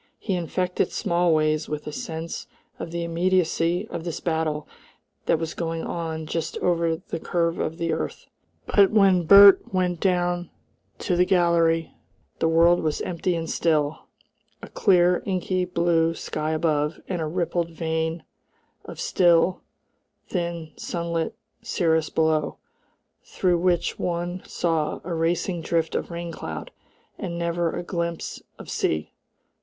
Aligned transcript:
He 0.17 0.33
infected 0.33 0.91
Smallways 0.91 1.69
with 1.69 1.85
a 1.85 1.91
sense 1.91 2.47
of 2.79 2.89
the 2.89 3.03
immediacy 3.03 3.87
of 3.89 4.03
this 4.03 4.19
battle 4.19 4.67
that 5.27 5.37
was 5.37 5.53
going 5.53 5.83
on 5.83 6.25
just 6.25 6.57
over 6.57 6.95
the 6.95 7.19
curve 7.19 7.59
of 7.59 7.77
the 7.77 7.93
earth. 7.93 8.25
But 8.65 8.89
when 8.89 9.27
Bert 9.27 9.71
went 9.71 9.99
down 9.99 10.49
to 10.97 11.15
the 11.15 11.23
gallery 11.23 11.93
the 12.39 12.47
world 12.47 12.79
was 12.81 13.01
empty 13.01 13.35
and 13.35 13.47
still, 13.47 14.07
a 14.63 14.69
clear 14.69 15.21
inky 15.27 15.65
blue 15.65 16.15
sky 16.15 16.49
above 16.49 16.99
and 17.07 17.21
a 17.21 17.27
rippled 17.27 17.69
veil 17.69 18.21
of 18.85 18.99
still, 18.99 19.61
thin 20.27 20.71
sunlit 20.77 21.35
cirrus 21.61 22.09
below, 22.09 22.57
through 23.23 23.59
which 23.59 23.99
one 23.99 24.41
saw 24.47 24.99
a 25.03 25.13
racing 25.13 25.61
drift 25.61 25.93
of 25.93 26.09
rain 26.09 26.31
cloud, 26.31 26.71
and 27.19 27.37
never 27.37 27.71
a 27.75 27.83
glimpse 27.83 28.41
of 28.57 28.67
sea. 28.67 29.13